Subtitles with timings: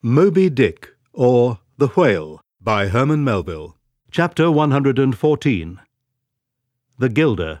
[0.00, 3.76] Moby Dick, or The Whale, by Herman Melville.
[4.12, 5.80] Chapter 114
[6.96, 7.58] The Gilder.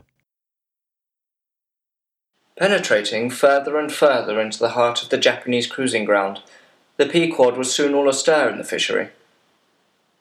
[2.56, 6.40] Penetrating further and further into the heart of the Japanese cruising ground,
[6.96, 9.08] the Pequod was soon all astir in the fishery.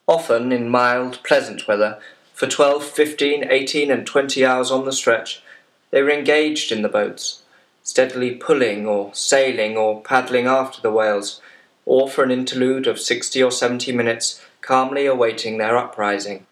[0.08, 2.00] Often, in mild, pleasant weather,
[2.34, 5.44] for twelve, fifteen, eighteen, and twenty hours on the stretch,
[5.92, 7.44] they were engaged in the boats,
[7.84, 11.42] steadily pulling or sailing or paddling after the whales
[11.88, 16.46] or for an interlude of sixty or seventy minutes calmly awaiting their uprising,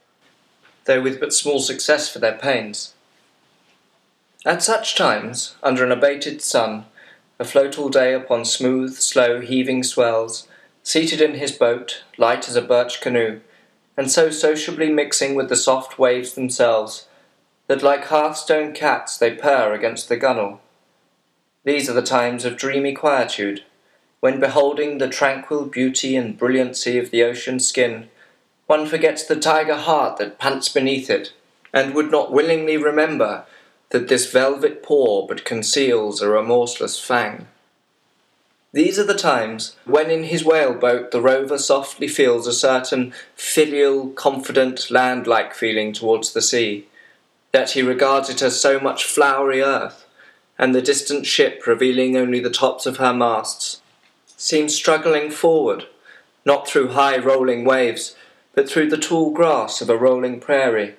[0.86, 2.94] though with but small success for their pains.
[4.46, 6.86] At such times, under an abated sun,
[7.38, 10.48] afloat all day upon smooth, slow, heaving swells,
[10.84, 13.42] seated in his boat, light as a birch canoe,
[13.98, 17.08] and so sociably mixing with the soft waves themselves,
[17.68, 20.60] that like hearthstone cats they purr against the gunwale.
[21.66, 23.64] These are the times of dreamy quietude,
[24.26, 28.10] when beholding the tranquil beauty and brilliancy of the ocean skin,
[28.66, 31.32] one forgets the tiger heart that pants beneath it,
[31.72, 33.46] and would not willingly remember
[33.92, 37.46] that this velvet paw but conceals a remorseless fang.
[38.74, 43.14] These are the times when in his whale boat the rover softly feels a certain
[43.36, 46.88] filial, confident, land like feeling towards the sea,
[47.52, 50.08] that he regards it as so much flowery earth,
[50.58, 53.82] and the distant ship revealing only the tops of her masts,
[54.38, 55.86] seems struggling forward,
[56.46, 58.16] not through high rolling waves,
[58.54, 60.96] but through the tall grass of a rolling prairie,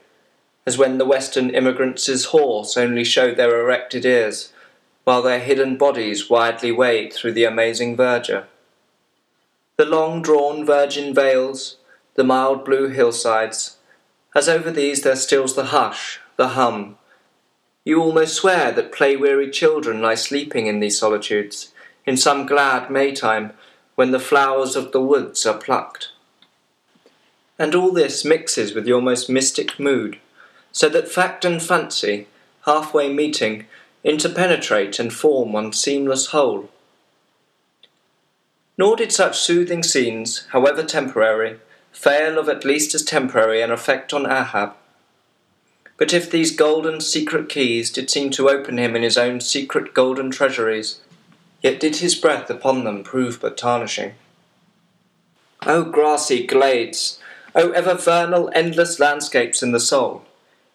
[0.66, 4.52] as when the western immigrants' horse only showed their erected ears,
[5.04, 8.44] while their hidden bodies widely wade through the amazing verdure.
[9.76, 11.76] The long drawn virgin vales,
[12.14, 13.76] the mild blue hillsides,
[14.34, 16.98] as over these there stills the hush, the hum.
[17.84, 21.72] You almost swear that play weary children lie sleeping in these solitudes
[22.06, 23.52] in some glad Maytime
[23.96, 26.10] when the flowers of the woods are plucked.
[27.58, 30.18] And all this mixes with your most mystic mood,
[30.72, 32.28] so that fact and fancy,
[32.66, 33.66] halfway meeting,
[34.04, 36.70] interpenetrate and form one seamless whole.
[38.78, 41.58] Nor did such soothing scenes, however temporary,
[41.92, 44.74] fail of at least as temporary an effect on Ahab.
[45.96, 49.94] But if these golden secret keys did seem to open him in his own secret
[49.94, 51.00] golden treasuries,
[51.62, 54.14] yet did his breath upon them prove but tarnishing.
[55.66, 57.18] O grassy glades,
[57.54, 60.24] O ever vernal endless landscapes in the soul,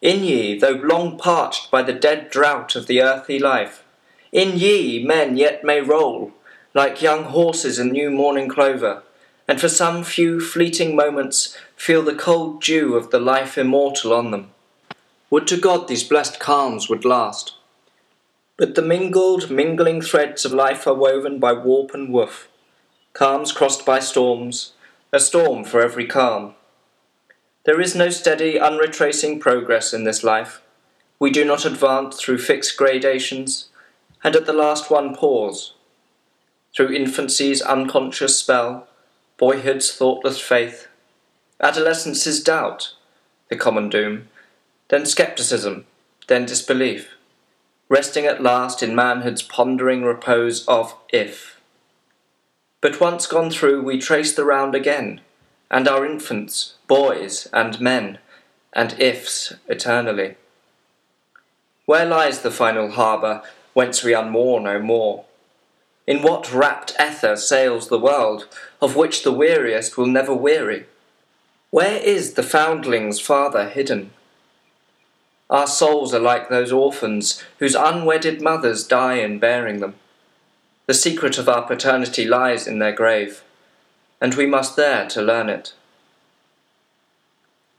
[0.02, 3.84] in ye, though long parched by the dead drought of the earthly life,
[4.32, 6.34] in ye men yet may roll,
[6.74, 9.04] like young horses in new morning clover,
[9.48, 14.32] and for some few fleeting moments feel the cold dew of the life immortal on
[14.32, 14.50] them.
[15.30, 17.54] Would to God these blessed calms would last!
[18.62, 22.48] But the mingled, mingling threads of life are woven by warp and woof,
[23.12, 24.74] calms crossed by storms,
[25.12, 26.54] a storm for every calm.
[27.64, 30.62] There is no steady, unretracing progress in this life.
[31.18, 33.70] We do not advance through fixed gradations,
[34.24, 35.74] and at the last one pause.
[36.76, 38.88] Through infancy's unconscious spell,
[39.40, 40.88] boyhood's thoughtless faith,
[41.60, 42.94] adolescence's doubt,
[43.50, 44.28] the common doom,
[44.90, 45.88] then skepticism,
[46.28, 47.16] then disbelief
[47.92, 51.60] resting at last in manhood's pondering repose of if.
[52.80, 55.20] But once gone through, we trace the round again,
[55.70, 58.20] and our infants, boys, and men,
[58.72, 60.38] and ifs eternally.
[61.86, 63.42] Where lies the final harbour
[63.74, 65.26] whence we unmoor no more?
[66.08, 68.48] In what rapt ether sails the world,
[68.82, 70.86] of which the weariest will never weary?
[71.72, 74.12] Where is the foundling's father hidden?
[75.52, 79.96] Our souls are like those orphans whose unwedded mothers die in bearing them.
[80.88, 83.44] The secret of our paternity lies in their grave,
[84.22, 85.74] and we must there to learn it.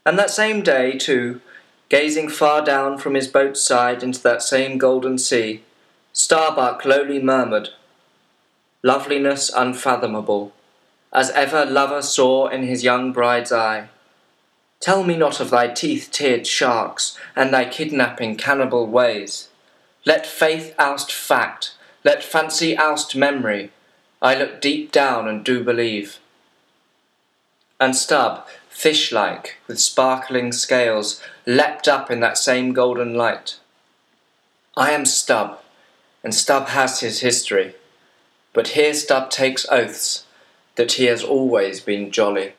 [0.05, 1.41] And that same day, too,
[1.89, 5.63] gazing far down from his boat's side into that same golden sea,
[6.11, 7.69] Starbuck lowly murmured,
[8.83, 10.53] Loveliness unfathomable,
[11.11, 13.89] as ever lover saw in his young bride's eye.
[14.83, 19.47] Tell me not of thy teeth tiered sharks and thy kidnapping cannibal ways.
[20.05, 23.71] Let faith oust fact, let fancy oust memory.
[24.21, 26.19] I look deep down and do believe.
[27.79, 33.59] And Stubb, fish like, with sparkling scales, leapt up in that same golden light.
[34.75, 35.61] I am Stubb,
[36.25, 37.75] and Stubb has his history,
[38.51, 40.25] but here Stubb takes oaths
[40.75, 42.55] that he has always been jolly.